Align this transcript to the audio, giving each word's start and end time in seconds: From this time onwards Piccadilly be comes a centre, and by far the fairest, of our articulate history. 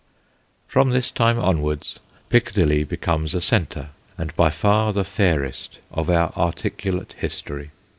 From 0.67 0.89
this 0.89 1.11
time 1.11 1.37
onwards 1.37 1.99
Piccadilly 2.29 2.83
be 2.83 2.97
comes 2.97 3.35
a 3.35 3.39
centre, 3.39 3.89
and 4.17 4.35
by 4.35 4.49
far 4.49 4.91
the 4.93 5.03
fairest, 5.03 5.77
of 5.91 6.09
our 6.09 6.33
articulate 6.35 7.13
history. 7.19 7.69